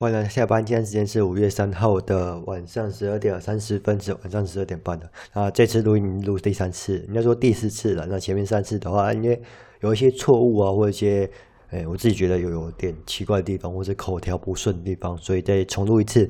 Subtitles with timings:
[0.00, 5.06] 晚上下班，今天时间是五月三号的晚上十二点三十分至晚上十二点半的。
[5.34, 8.06] 啊，这次录音录第三次，应该说第四次了。
[8.08, 9.38] 那前面三次的话，因为
[9.80, 11.30] 有一些错误啊，或者一些，
[11.68, 16.26] 哎，我自己觉得有有点奇怪的地方，或者口条不顺的地方，所以再重录一次。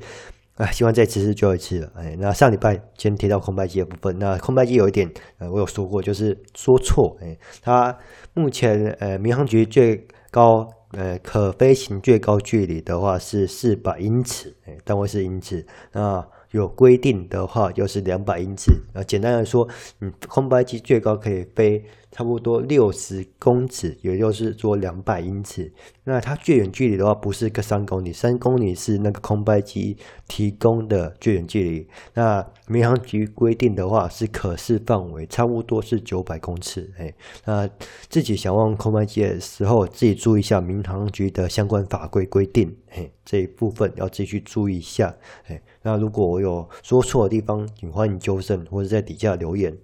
[0.57, 1.93] 啊，希望这次是最后一次了。
[1.95, 5.09] 哎，那上礼拜先提到空白机的部分，那空白机有一点，
[5.39, 7.17] 呃，我有说过，就是说错。
[7.21, 7.97] 哎，它
[8.35, 10.67] 目前呃民航局最高。
[10.93, 15.65] 呃，可飞行最高距离的话是四百英尺，哎，单位是英尺。
[15.93, 18.73] 那有规定的话就是两百英尺。
[18.93, 19.69] 啊，简单来说，
[20.01, 25.73] 嗯，空白机最高可以飞差不多六十公尺，也就是说两百英尺。
[26.03, 31.87] 那它最远距离的话不是个三公里，三公里是那个空白机提供的最远距离。
[32.15, 36.93] 那民航局规定的话是可视范围，差不多是九百公尺。
[36.99, 37.69] 哎，那
[38.09, 42.77] 自己想玩空白机的时候，自己注意一下民航局的相关法规规定。
[42.91, 45.15] 哎，这一部分要自己去注意一下。
[45.47, 49.77] 哎，那如果我有说错的地方，请欢迎纠正或者在底下留言。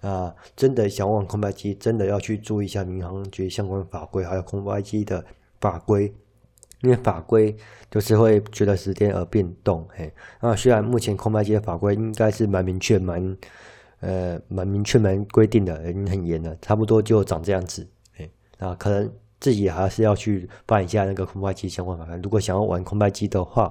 [0.00, 5.22] 那真的想玩空白机，真的要去注意一下民航局相关法规，还有空白机的
[5.60, 6.10] 法规，
[6.80, 7.54] 因为法规
[7.90, 9.86] 就是会随着时间而变动。
[9.94, 10.10] 嘿，
[10.40, 13.36] 那虽然目前空白机的法规应该是蛮明确、蛮
[14.00, 17.86] 呃蛮明确、蛮规定的，已经很严了，差不多就长这样子。
[18.14, 22.18] 嘿，那可能自己还是要去办一下那个空白机相关法规。
[22.22, 23.70] 如果想要玩空白机的话，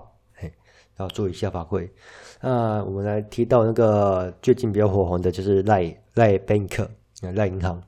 [0.99, 1.89] 要注意一下法规。
[2.41, 6.87] 那我们来提到那个最近比较火红的，就是赖赖 Bank
[7.33, 7.81] 赖银行。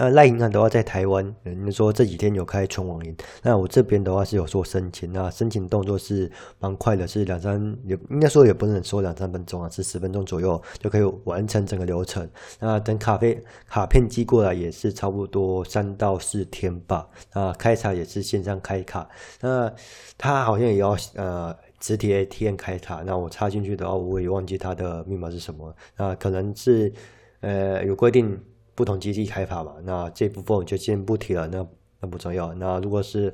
[0.00, 3.16] 那赖银行的话，在台湾，人家说这几天有开存网银。
[3.42, 12.30] 那我这边的话是有做申请，那申请动作是蛮快的，是两三，也应该说也不能说两三分钟啊，是十分钟左右就可以完成整个流程。
[12.60, 17.08] 那等卡片卡片寄过来也是差不多三到四天吧。
[17.32, 19.08] 啊，开卡也是线上开卡。
[19.40, 19.72] 那
[20.16, 21.56] 他好像也要呃。
[21.80, 25.72] 实体 ATM 开卡，那我插进去的话，我也忘记它的密码是什么。
[25.96, 26.92] 那可能是
[27.40, 28.36] 呃有规定
[28.74, 29.74] 不同机器开卡嘛。
[29.84, 31.64] 那这部分就先不提了，那
[32.00, 32.52] 那不重要。
[32.54, 33.32] 那如果是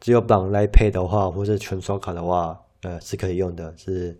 [0.00, 3.74] 只有绑 Line Pay 的话，或是纯刷卡的话，呃是可以用的。
[3.76, 4.18] 是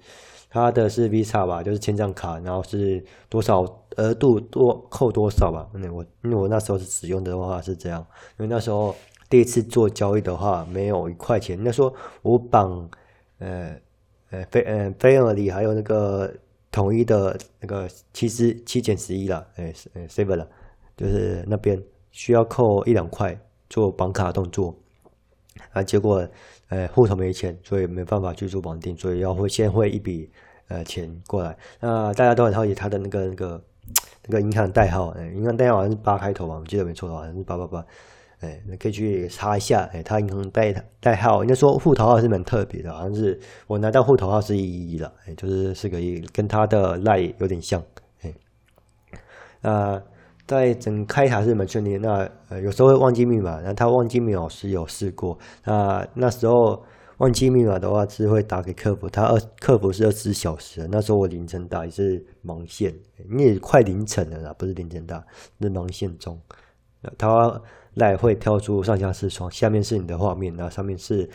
[0.49, 3.63] 它的是 Visa 吧，就是千帐卡，然后是多少
[3.97, 5.69] 额度多扣多少吧。
[5.75, 8.01] 那我因为我那时候是使用的话是这样，
[8.39, 8.97] 因为那时候
[9.29, 11.63] 第一次做交易的话没有一块钱。
[11.63, 12.89] 那时候我绑。
[13.39, 13.77] 呃，
[14.31, 16.33] 呃，飞呃飞尔里还有那个
[16.71, 20.49] 统一的那个七十七减十一了，哎，呃，seven 了，
[20.97, 23.39] 就是那边需要扣一两块
[23.71, 24.77] 做绑卡动作，
[25.73, 26.29] 啊，结果
[26.69, 30.31] 呃户头没钱，所以没办法去做绑定，所以要会先汇一笔
[30.69, 31.57] 呃钱过来。
[31.81, 33.65] 那大家都很好奇他的那个那个
[34.27, 37.87] 那个银行代号，呃，银行代号好像是八开头吧，我记得没错的话，好像是八八八。
[38.41, 47.83] 哎，你可以去查一下，哎，他银行代代号，应该说户头号是蛮特别的，好像是我拿到户头号是一一一了，哎，就是四个一，跟他的赖有点像，
[48.23, 48.33] 哎，
[49.61, 50.01] 那
[50.47, 56.85] 在整开卡是蛮顺利，那呃有时候会忘记密码，那他忘记密码是有试过，那那时候
[57.17, 62.95] 忘记密码的话是会打给客服，他二客服是二十四小时，那时候我凌晨打也是忙线，
[63.29, 65.25] 你也快凌晨了啦，不是凌晨打，
[65.61, 66.41] 是忙线中，
[67.19, 67.61] 他。
[67.99, 71.29] 赖会跳出上下视窗，下面是你的画面，那上面是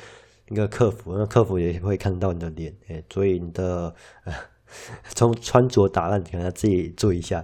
[0.50, 3.94] 一个客服，那客服也会看到你的脸，哎，所以你的
[5.14, 7.44] 从、穿着打扮，可能要自己注意一下。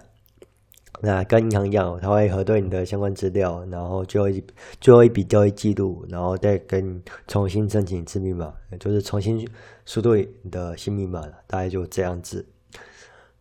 [1.02, 4.44] 那跟银行一样，他会核对你的相关资料，然后最后一
[4.81, 9.47] 最后一笔交易记录，然后再跟重新申请一次密码，就是重新
[9.86, 12.46] 输入你的新密码了，大概就这样子。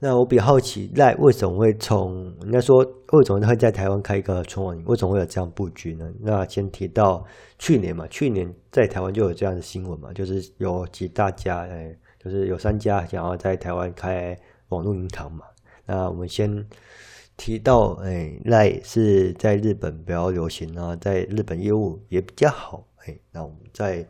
[0.01, 4.81] 那我比较好奇，赖为什么会从应该说为什么会在台湾开一个纯网？
[4.87, 6.09] 为什么会有这样布局呢？
[6.21, 7.27] 那先提到
[7.59, 11.93] 去年嘛，去年在台湾就有这样的新闻嘛，就是有几大家，哎，
[12.23, 14.39] 就是有三家想要在台湾开
[14.69, 15.45] 网络银行嘛。
[15.85, 16.65] 那我们先
[17.37, 24.07] 提到，哎，赖是在日本比较流行啊，在日本业务也比较好，哎，那我们在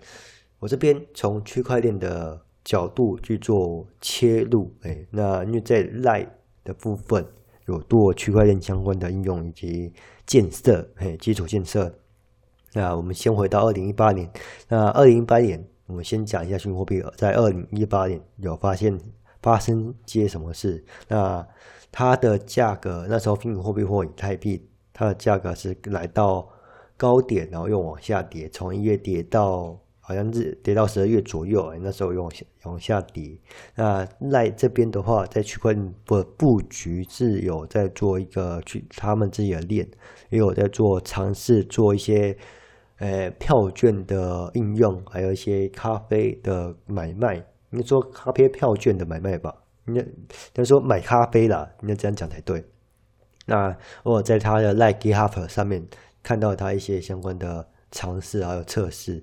[0.59, 2.39] 我这边从区块链的。
[2.69, 6.29] 角度去做切入，哎，那因为在 LINE
[6.63, 7.27] 的部分
[7.65, 9.91] 有做区块链相关的应用以及
[10.27, 11.91] 建设，哎，基础建设。
[12.75, 14.31] 那我们先回到二零一八年，
[14.69, 19.01] 那二零一八年我们先讲一下虚拟货币，在二零一八年有发现
[19.41, 20.85] 发生些什么事？
[21.09, 21.47] 那
[21.91, 26.47] 它的价格那时候虚拟货币或以太币，它的价格是来到
[26.99, 29.81] 高点，然后又往下跌，从一月跌到。
[30.09, 33.39] 好像是跌到十二月左右，那时候又往下往下跌。
[33.75, 39.87] 那赖这边的话，在区块链的布局是有在做一个去他们自己的链，
[40.31, 42.35] 也有在做尝试做一些
[43.01, 47.45] 呃票券的应用，还有一些咖啡的买卖。
[47.69, 49.55] 你做咖啡票券的买卖吧，
[49.89, 50.09] 应该应
[50.55, 52.65] 该说买咖啡啦，应该这样讲才对。
[53.45, 55.87] 那我在他的 Line GitHub 上面
[56.23, 59.23] 看到他一些相关的尝试还有测试。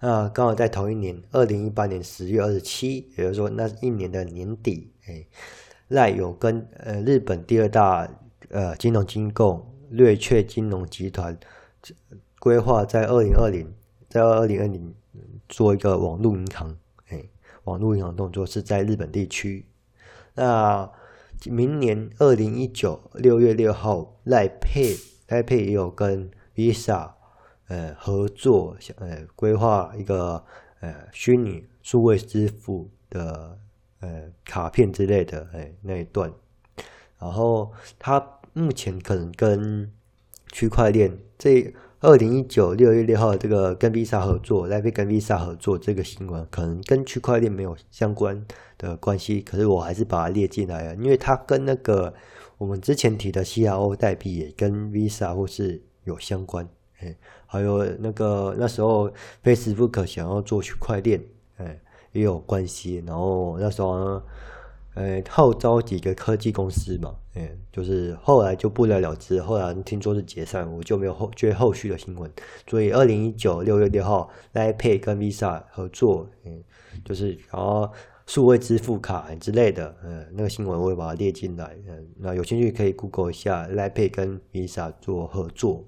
[0.00, 5.26] 那刚好在同一年，二零一八年十月二十七，也就是说那一年的年底，哎
[5.88, 8.08] 赖有跟呃日本第二大
[8.50, 11.36] 呃金融机构瑞雀金融集团
[12.38, 13.66] 规划在二零二零
[14.08, 14.94] 在二零二零
[15.48, 16.76] 做一个网络银行，
[17.08, 17.24] 哎，
[17.64, 19.66] 网络银行动作是在日本地区。
[20.34, 20.88] 那
[21.46, 24.96] 明年二零一九六月六号赖佩
[25.28, 27.12] 赖佩也有跟 Visa
[27.68, 30.44] 呃合作，呃规划一个
[30.80, 33.58] 呃虚拟数位支付的
[34.00, 36.32] 呃卡片之类的，哎那一段。
[37.18, 39.90] 然后它目前可能跟
[40.52, 48.44] 区块链这二零一九六月六号这个跟 Visa 合作，Line Pay 跟 Visa 合作这个新闻，可能跟区块链没有相关。
[48.78, 52.14] 的关系，可是我还是把它列进来了，因为它跟那个
[52.58, 56.68] 我们之前提的 CRO 代币也跟 Visa 或是有相关，
[57.00, 57.16] 哎，
[57.46, 59.10] 还有那个那时候
[59.42, 61.22] Facebook 想要做区块链，
[61.56, 61.78] 哎，
[62.12, 63.02] 也有关系。
[63.06, 64.22] 然后那时候呢，
[64.94, 72.30] 哎，号召几个科技公司嘛，哎，就是后来就不了了之，后来听说是解散，我就没有后追后续的新闻。
[72.66, 76.62] 所以二零一九六月六号 l i p a y 跟 Visa 合作，嗯，
[77.04, 77.90] 就是然后。
[78.28, 85.82] 数位支付卡之类的，嗯，那个新闻我会把它列进来，嗯，那有兴趣可以 Google 一下 l i p a y 跟 Visa 做合作，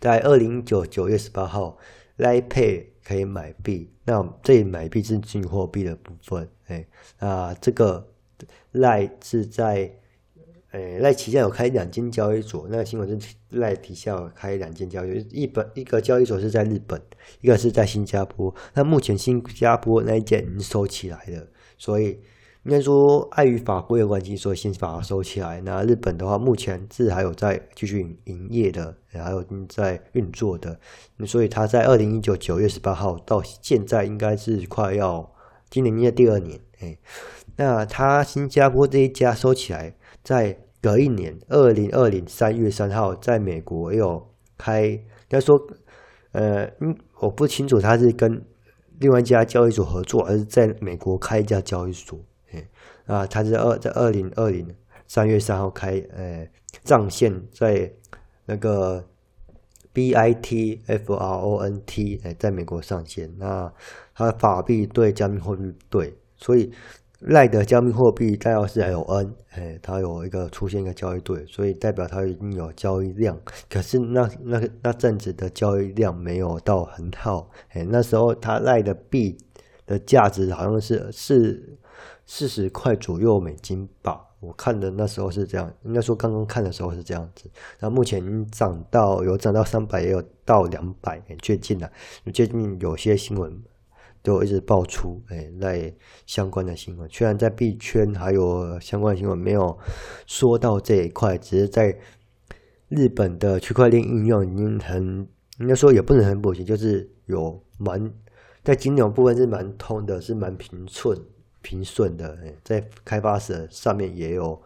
[0.00, 1.78] 在二零一九九月十八号
[2.18, 6.86] ，Line Pay 可以买币，那这里买币是虚拟货币的部分，哎，
[7.18, 8.08] 啊，这个
[8.72, 9.90] 赖是在。
[10.72, 17.00] 诶，赖旗下有开两间交易所，那个新闻是赖底下有开两间交易所，一本一个交易所是在日本，
[17.40, 18.52] 一个是在新加坡。
[18.72, 21.46] 那目前新加坡那一间已经收起来了，
[21.78, 22.18] 所以
[22.64, 25.60] 应该说碍于法规的关系，所以先把它收起来。
[25.60, 30.78] 那日本的话，目前是还有在继续营业的，还有在运作的。
[31.26, 35.30] 所以它在二零一九九月十八号到现在，应该是快要
[35.68, 36.58] 今年应该第二年。
[36.80, 36.98] 诶，
[37.56, 44.26] 那它新加坡这一家收起来，在隔一年，二零二零三月三号，在美国有
[44.56, 45.54] 开，该说，
[46.32, 48.42] 呃，嗯，我不清楚他是跟
[49.00, 52.18] 另外一家交易所合作，还是在美国开一家交易所。
[53.06, 54.66] 啊，他是二在二零二零
[55.06, 56.48] 三月三号开，呃，
[56.84, 57.92] 上线在
[58.46, 59.04] 那个
[59.92, 63.32] B I T F R O N T，哎，在美国上线。
[63.38, 63.72] 那
[64.14, 66.72] 它法币对加密货币对，所以。
[67.26, 73.40] 赖的加密货币代号是 LN，哎，它有一个出现一个交易对，所以代表它已经有交易量。
[73.70, 79.38] 可是那那那阵子的交易量没有到很好，哎，那时候它赖的币
[79.86, 81.78] 的价值好像是是
[82.26, 87.50] 四十块左右美金吧，我看的那时候是这样，应该说刚刚看的时候是这样子。
[87.80, 91.90] 那目前涨到有涨到三百，也有到两百，很接近了。
[92.32, 93.62] 最近有些新闻。
[94.24, 95.92] 都一直爆出，哎，赖
[96.24, 97.06] 相关的新闻。
[97.10, 99.78] 虽然在币圈还有相关的新闻没有
[100.26, 101.94] 说到这一块，只是在
[102.88, 105.28] 日本的区块链应用已经很，
[105.58, 108.10] 应该说也不能很普及，就是有蛮
[108.62, 111.14] 在金融部分是蛮通的，是蛮平顺
[111.64, 112.38] 平顺的。
[112.62, 114.62] 在开发者上面也有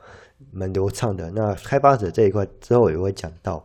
[0.51, 1.31] 蛮流畅的。
[1.31, 3.65] 那开发者这一块之后也会讲到。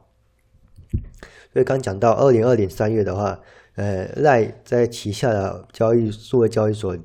[1.52, 3.38] 所以刚讲到二零二零三月的话。
[3.76, 6.96] 呃，赖在旗下的交易数位交易所，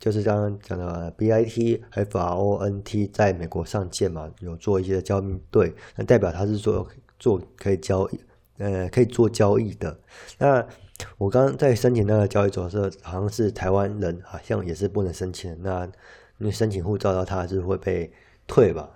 [0.00, 6.84] 就是刚刚讲的 BIT FRONT 在美国上线嘛，有做一些交易对，那代表他是做
[7.20, 8.20] 做可以交易，
[8.58, 9.96] 呃，可以做交易的。
[10.38, 10.66] 那
[11.18, 15.56] 我刚刚在申请那个交易所的时候，好像是台湾人，好像也是不能申请。
[15.62, 15.84] 那
[16.38, 18.10] 因为申请护照的话，他是会被
[18.46, 18.90] 退吧？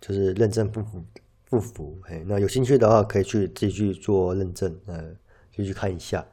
[0.00, 1.04] 就是认证不符
[1.48, 1.98] 不符。
[2.08, 5.14] 哎，那有兴趣的话，可以去自己去做认证，呃，
[5.50, 6.26] 就去看一下。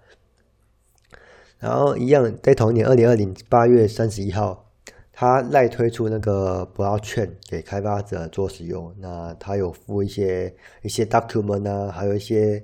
[1.59, 4.69] 然后一样，在同一年二零二零八月三十一号，
[5.13, 8.93] 他赖推出那个 Blockchain 给开发者做使用。
[8.99, 12.61] 那他有附一些一些 document 啊，还有一些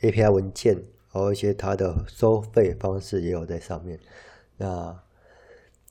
[0.00, 3.98] API 文件，还有一些他的收费方式也有在上面。
[4.56, 4.96] 那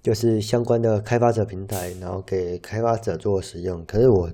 [0.01, 3.83] 就是相关的开发者平台，然后给开发者做使用。
[3.85, 4.29] 可是我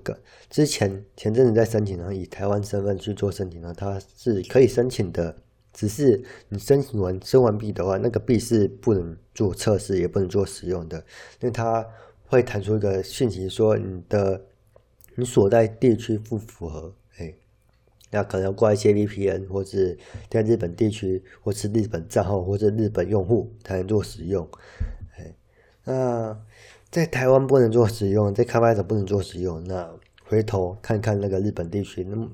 [0.50, 5.36] 之前前阵子在申请，然后以台湾身份去做申请呢，它是可以申请的。
[5.74, 11.00] 只是你申请完收完币的话，那个币是不能做测试，也不能做使用的，
[11.40, 11.84] 因为它
[12.28, 14.40] 会弹出一个讯息说你的
[15.16, 16.94] 你所在地区不符合，
[18.14, 19.98] 那可能要挂一些 VPN，或是
[20.30, 24.48] 在日本地区，或是日本账号，或者日本用户才能做使用。
[25.18, 25.36] 哎，
[25.84, 26.40] 那
[26.90, 29.90] 在台湾不能做使用，在开发者不能做使用，那
[30.24, 32.30] 回头看看那个日本地区，那么。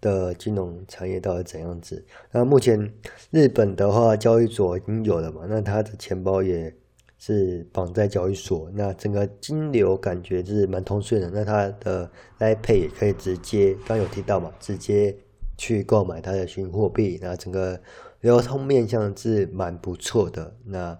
[0.00, 2.04] 的金融产业到底怎样子？
[2.30, 2.94] 那目前
[3.32, 5.44] 日本的话，交易所已经有了嘛？
[5.48, 6.72] 那他的钱包也
[7.18, 11.30] 是绑在交易所，那整个金流感觉是蛮通顺的。
[11.30, 15.14] 那它的 ipay 也可以直接，刚有提到嘛，直接
[15.56, 17.80] 去购买它的虚拟货币，那整个
[18.20, 20.54] 流通面向是蛮不错的。
[20.64, 20.98] 那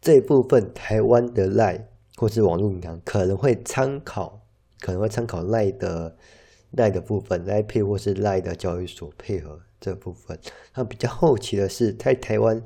[0.00, 1.82] 这部分台湾的 LINE
[2.16, 4.40] 或是网络银行可能会参考，
[4.80, 6.16] 可能会参考 LINE 的。
[6.74, 10.38] 赖的部分，LINE Pay 或是赖的交易所配合这部分。
[10.72, 12.62] 那比较后期的是，在台湾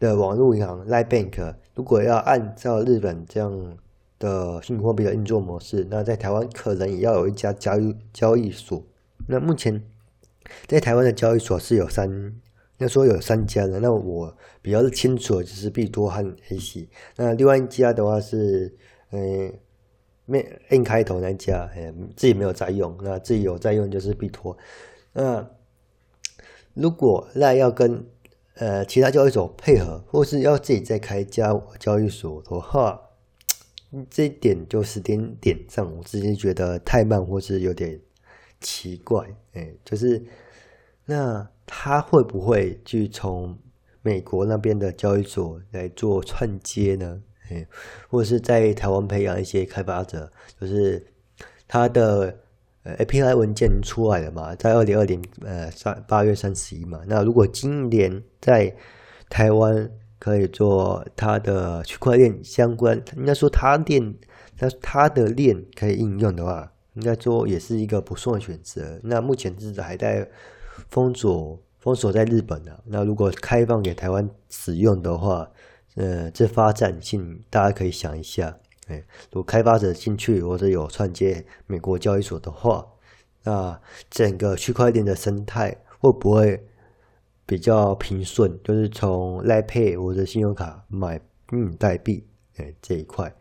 [0.00, 3.76] 的网络银行 LINE Bank，如果要按照日本这样
[4.18, 8.84] 的虚拟货币的运作模式，那在台湾可能也要有一家交易交易所。
[9.28, 9.80] 那目前
[10.66, 12.34] 在台湾的交易所是有三，
[12.78, 13.78] 要说有三家的。
[13.78, 16.88] 那我比较清楚的就是币多和 AC。
[17.14, 18.74] 那另外一家的话是，
[19.12, 19.52] 嗯。
[20.26, 24.56] 没 N 开头那家，哎，自己没有在用，那自己有在用就是币托。
[25.12, 25.44] 那
[26.72, 28.06] 如果那要跟
[28.60, 33.00] 呃其他交易所配合，或是要自己再开一家交易所的话，
[34.10, 37.98] 这一点就时间点上，我自己觉得太慢，或是有点
[38.60, 39.26] 奇怪。
[39.54, 40.22] 哎，就是
[41.06, 43.58] 那他会不会去从
[44.02, 47.22] 美国那边的交易所来做串接呢？
[48.08, 51.04] 或者是在台湾培养一些开发者，就是
[51.66, 52.38] 他的
[52.82, 57.00] 呃 API 文件出来了嘛，在二零二零呃三八月三十一嘛。
[57.06, 58.74] 那如果今年在
[59.28, 64.14] 台湾可以做它的区块链相关，应该说它链
[64.56, 68.98] 它它的链可以应用的话，应该说也是一个不错的选择。
[69.02, 70.28] 那目前至少还在
[70.88, 75.48] 封锁封锁在日本的，那如果开放给台湾使用的话。
[75.96, 78.56] 呃，这发展性大家可以想一下，
[78.90, 78.96] 哎，
[79.30, 82.84] 如果开发者进去或者有串接美国交易所的话，
[83.44, 83.80] 那
[84.10, 86.60] 整个区块链的生态会不会
[87.46, 88.58] 比较平顺？
[88.64, 93.32] 就是从 LINE Pay 或者信用卡买虚拟代币，哎，这一块。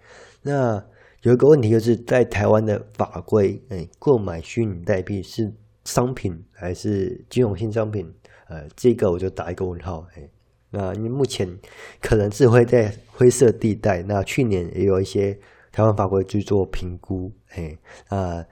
[0.43, 0.81] 那
[1.23, 5.51] 有一个问题就是在台湾的法规，哎，购买虚拟代币是
[5.85, 8.13] 商品还是金融性商品？
[8.47, 10.29] 呃，这个我就打一个问号，哎。
[10.71, 11.57] 那因为目前
[11.99, 14.03] 可能是会在灰色地带。
[14.03, 15.39] 那去年也有一些
[15.71, 17.75] 台湾法规去做评估，哎，
[18.09, 18.45] 啊，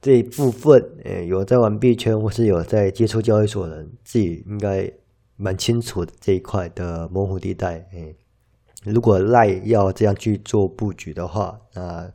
[0.00, 4.90] 这一部分，哎，有在玩币圈或是有在接触交易所的人，自己应该
[5.36, 8.14] 蛮清楚这一块的模糊地带，哎，
[8.84, 12.10] 如果赖要这样去做布局的话，那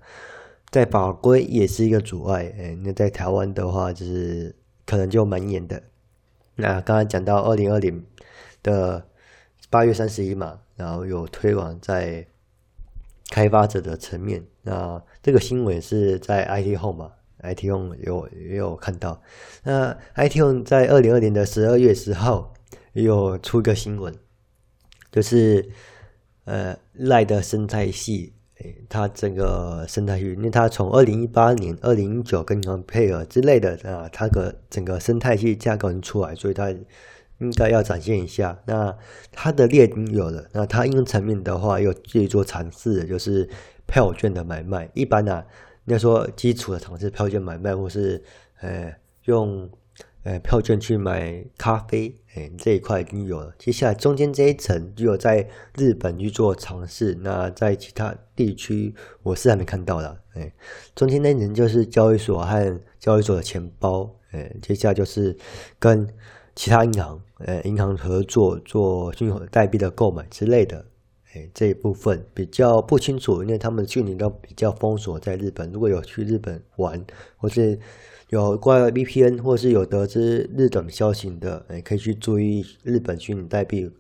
[0.72, 5.84] 在法规也是一个阻碍，哎，那在台湾的话，就是可能就蛮严的。
[6.56, 8.04] 那刚刚讲到二零二零
[8.64, 9.06] 的。
[9.70, 12.26] 八月三十一嘛，然后有推广在
[13.30, 14.42] 开发者的层面。
[14.62, 19.22] 那这个新闻是在 IT Home 嘛，IT Home 有也有看到。
[19.64, 22.54] 那 IT Home 在二零二零的十二月十号
[22.94, 24.16] 也有出一个新闻，
[25.12, 25.70] 就是
[26.46, 36.74] 呃赖的生态系，诶，它整个生态系，因为它从二零一八年、二零一九跟银行配合之类的啊，它个整个生态系架构出来，所以它。
[37.40, 38.98] 应该要展现一下，那
[39.32, 43.48] 它的链已经有了，那它应用层面的话，又自己做尝试，就是
[43.86, 44.90] 票券的买卖。
[44.96, 45.46] 一般呢、啊，
[45.86, 48.24] 应该说基础的尝试票券买卖，或是
[48.62, 48.92] 呃
[49.26, 49.70] 用
[50.24, 53.54] 呃票券去买咖啡，哎，这一块已经有了。
[53.60, 60.18] 接下来中间这一层就有在日本去做尝试，那在其他地区我是还没看到的。
[60.34, 60.52] 哎，
[60.96, 65.38] 中间那一层就是交易所和交易所的钱包，哎，接下来就是
[65.78, 66.10] 跟。
[66.58, 70.84] 其他银行，呃，银行合作做虚拟代币的购买之类的，
[71.32, 75.72] 哎，这一部分比较不清楚，因为他们去年都比较封锁在日本。
[75.72, 77.00] 如果有去日本玩，
[77.38, 77.80] 或是
[78.30, 83.92] 有挂 VPN，或是有得知日本消息的，哎，可以去注意日本虚拟代币。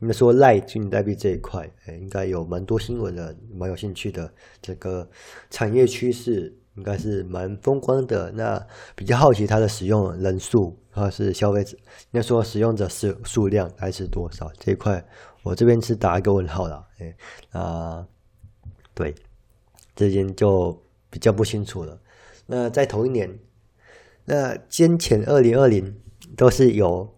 [0.00, 4.30] 应该说赖虚拟代币这一块，哎，应该有蛮多新闻的，蛮有兴趣的。
[4.60, 5.08] 这个
[5.48, 6.54] 产业趋势。
[6.74, 8.32] 应该是蛮风光的。
[8.32, 14.52] 那比较好奇它的使用人数，它是消费者，应该说使用者数数量还是多少？
[14.58, 15.04] 这一块
[15.42, 16.86] 我这边是打一个问号了。
[16.98, 17.16] 哎，
[17.50, 18.06] 啊，
[18.94, 19.14] 对，
[19.96, 20.80] 这边就
[21.10, 21.98] 比较不清楚了。
[22.46, 23.38] 那在同一年，
[24.26, 26.00] 那先前二零二零
[26.36, 27.12] 都是由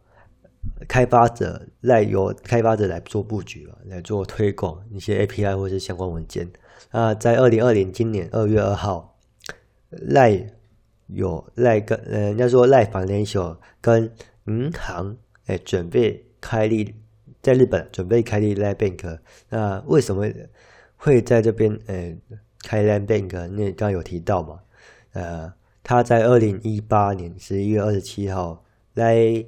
[0.89, 6.51] 开发者来由开发者来做布局了，来做推广一些 API 或是相关文件。
[6.91, 9.11] 那在二零二零今年二月二号。
[9.97, 10.53] 赖
[11.09, 14.11] 有赖跟呃，人家说赖房联手跟
[14.47, 16.95] 银行哎准备开立
[17.43, 19.19] 在日本准备开立赖 bank，
[19.51, 20.27] 那为什么
[20.97, 22.17] 会在这边呃
[22.63, 23.31] 开赖 bank？
[23.49, 24.61] 那刚刚有提到嘛，
[25.13, 29.45] 呃，他在二零一八年十一月二十七号来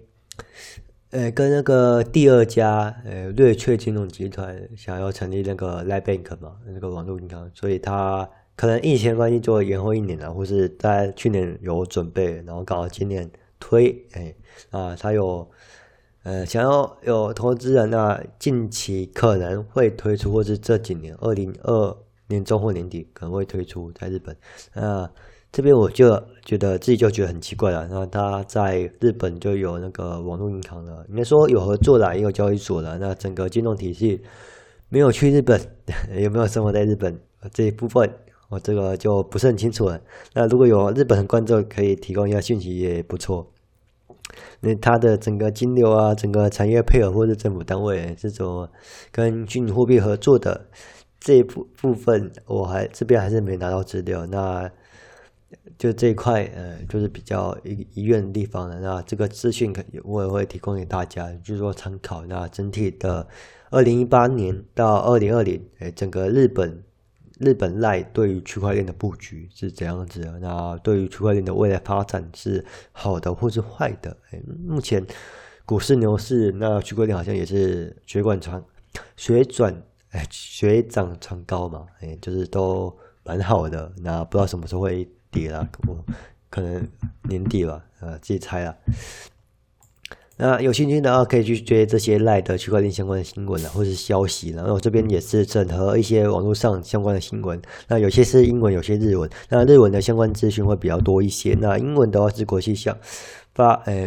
[1.11, 8.29] 呃跟那个第二家呃瑞翠金融集团想要成立那个赖 bank 嘛，那个网络银行，所以他。
[8.57, 14.35] 可能疫情关系就延后一年了，或是在去年有准备，然后搞今年推，哎，
[14.71, 15.47] 啊，他有
[16.23, 21.97] 呃想要有投资人，呢近期可能会推出，或是这几年二零二
[22.29, 24.35] 年中或年底可能会推出在日本。
[24.73, 25.09] 那
[25.53, 26.09] 这边我就
[26.45, 34.23] 觉得自己就觉得很奇怪了，那他在日本就有那个网络银行了，应该说有合作了，也有交易所了，那整个金融体系
[34.89, 35.61] 没有去日本，
[36.19, 37.19] 有没有生活在日本
[37.53, 38.11] 这一部分？
[38.49, 40.01] 我这个就不是很清楚了。
[40.35, 43.53] 那如果有日本的观众可以提供一下讯息也不错。
[44.61, 48.69] 那它的整个金流啊，整个产业配合或者政府单位这种
[49.13, 50.67] 跟虚拟货币合作的
[51.21, 54.27] 这一部部分，我还这边还是没拿到资料。
[54.27, 54.71] 那
[55.79, 58.81] 就这一块，呃，就是比较疑疑问的地方了。
[58.81, 62.27] 那这个资讯可我也会提供给大家，就是说参考。
[62.27, 63.27] 那整体的
[63.71, 66.83] 二零一八年到二零二零，哎，整个日本。
[67.39, 70.39] 日本赖对于区块链的布局是怎样子的？
[70.39, 74.17] 那对于区块链的未来发展是好的或是坏的？
[74.31, 75.05] 哎，目前
[75.65, 78.65] 股市牛市，那区块链好像也是水涨船
[79.17, 83.93] 水转，哎，水涨船高嘛，哎，就是都蛮好的。
[83.99, 86.03] 那不知道什么时候会跌了，我
[86.49, 86.89] 可能
[87.23, 88.77] 年底吧，呃，自己猜了。
[90.39, 94.51] 那有兴趣的话，可以去追这些赖的区块链相关的新闻啊，或是消息。
[94.51, 97.59] 然后这边也是整合一些网络上相关的新闻。
[97.89, 99.29] 那有些是英文，有些日文。
[99.49, 101.57] 那日文的相关资讯会比较多一些。
[101.59, 102.95] 那英文的话是国际上
[103.55, 104.03] 发，呃，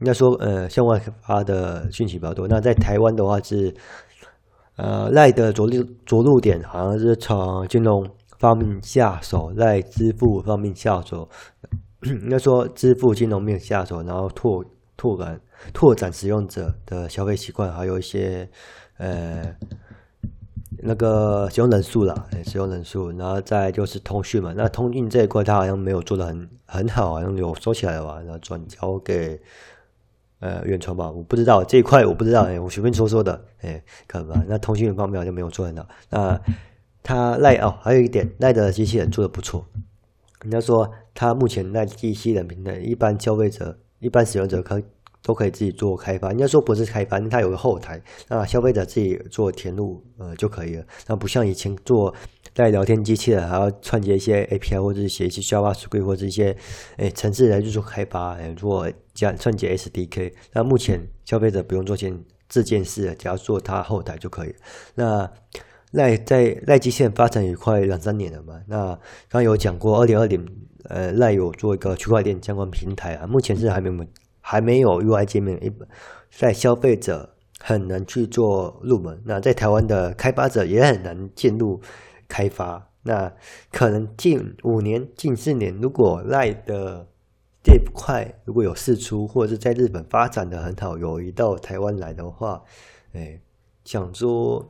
[0.00, 2.46] 应该说呃，向外发的讯息比较多。
[2.46, 3.74] 那在台湾的话是，
[4.76, 8.06] 呃，赖的着陆着陆点好像是从金融
[8.38, 11.26] 方面下手，在支付方面下手。
[12.02, 14.64] 应该说支付金融面下手，然后拓
[15.00, 15.40] 拓展。
[15.72, 18.48] 拓展使用者的消费习惯，还有一些
[18.98, 19.54] 呃
[20.82, 24.52] 那个使用人数啦，使用人数，然后再就是通讯嘛。
[24.54, 28.20] 那通讯这一块，它好像没有做的很很好，好像有收起来了吧？
[28.20, 29.40] 然后转交给
[30.40, 34.42] 呃远传吧，我不知道这一块我不知道，哎，我随便说说的，哎，可能吧。
[34.48, 35.86] 那通讯方面好像没有做很好。
[36.08, 36.40] 那
[37.02, 39.64] 它赖哦，还有一点赖的机器人做的不错。
[40.42, 44.82] 人家说它目前赖机器人平台，一般消费者、一般使用者可。
[45.22, 50.84] 都可以自己做开发，人家说不是开发，它有个后台，那消费者自己做填入呃就可以了。
[51.06, 52.12] 那不像以前做
[52.54, 56.56] 带聊天机器人，还要串接一些 API 或者是写一些 JavaScript 或者一些
[56.96, 60.32] 诶程式来去做开发，诶做加串接 SDK。
[60.54, 64.54] 那目前消费者不用做件这件事，只要做它后台就可以。
[64.94, 65.30] 那
[65.92, 68.60] 赖在赖基线发展也快两三年了嘛。
[68.66, 68.98] 那刚
[69.30, 70.46] 刚有讲过，二零二零
[70.84, 74.06] 呃赖有做一个区块链相关平台啊，目前是还没有。
[74.42, 75.60] 还没有 UI 界面，
[76.30, 79.20] 在消费者很难去做入门。
[79.26, 81.80] 那在台湾的开发者也很难进入
[82.26, 82.88] 开发。
[83.02, 83.30] 那
[83.70, 87.06] 可能近五年、近四年，如果赖的
[87.62, 92.62] 这块如果有试出，或者是在日本发展的很好，有移到台湾来的话，
[93.12, 93.38] 哎，
[93.84, 94.66] 想说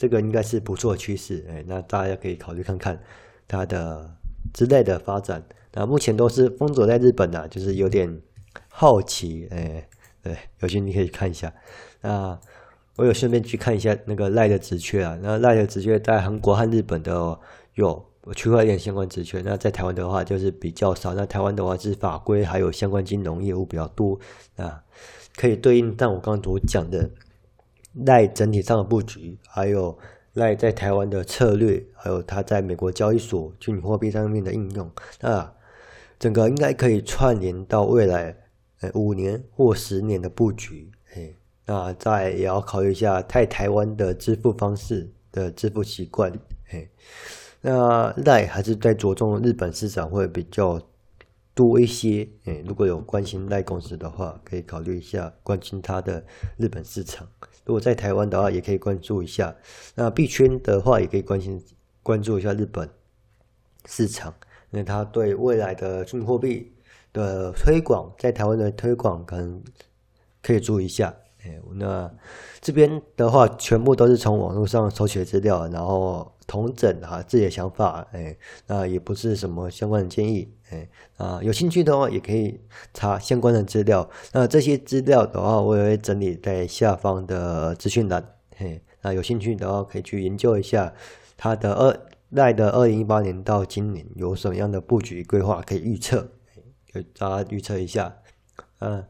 [0.00, 1.44] 这个应该是不错的趋势。
[1.50, 2.98] 哎，那大家可以考虑看看
[3.46, 4.10] 它的
[4.54, 5.44] 之类的发展。
[5.74, 8.22] 那目前都是封锁在日本的，就是有点。
[8.68, 9.86] 好奇，哎，
[10.22, 11.52] 对，有兴趣你可以看一下。
[12.00, 12.36] 那
[12.96, 15.18] 我有顺便去看一下那个赖的职缺啊。
[15.22, 17.38] 那赖的职缺在韩国和日本的
[17.74, 19.42] 有区块链相关职缺。
[19.42, 21.14] 那在台湾的话就是比较少。
[21.14, 24.18] 那台湾的话是法规还有相关金融业务比较多
[24.56, 24.82] 啊，
[25.36, 27.08] 可以对应但我刚刚所讲的
[28.04, 29.98] 赖整体上的布局，还有
[30.34, 35.52] 赖在台湾的策略，还有它在美国交易所虚拟货币上面的应用啊。
[36.18, 38.36] 整个应该可以串联到未来，
[38.80, 46.30] 呃，五年或十年的布局，嘿，那再也要考虑一下在台湾的支付方式的支付习惯，
[46.66, 46.90] 嘿，
[47.62, 50.78] 那赖还是在着重日本市场会比较
[51.54, 56.22] 多一些，哎，如果有关心赖公司的话，可以考虑一下关心它的
[56.58, 57.26] 日本市场。
[57.70, 59.54] 如果在台湾的话，也可以关注一下。
[59.94, 61.64] 那币圈的话，也可以关心
[62.02, 62.90] 关注一下日本
[63.86, 64.34] 市场。
[64.70, 66.72] 那他对未来的虚拟货币
[67.12, 69.62] 的推广，在台湾的推广可能
[70.42, 71.14] 可以注意一下。
[71.44, 72.12] 哎，那
[72.60, 78.04] 这边的话，全部都是从网络上搜取资料，然后同整哈自己的想法。
[78.10, 80.52] 哎，那也不是什么相关的建议。
[80.70, 82.60] 哎啊，有兴趣的话也可以
[82.94, 84.08] 查相关的资料。
[84.32, 88.24] 那这些资料的话，我也会整理在下方的资讯栏。
[88.56, 90.92] 嘿，那有兴趣的话可以去研究一下
[91.36, 96.28] 它的二赖的二零一八年到今年有什么样的布局规划可以预测，
[96.92, 98.14] 就大家预测一下。
[98.78, 99.04] 嗯，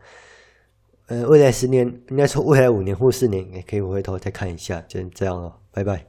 [1.08, 5.98] 呃，未来十年应该说未来五年或四年也可以回头再看一下，就这样了，拜拜。